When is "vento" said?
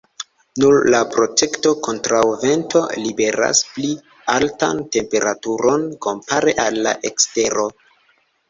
2.45-2.81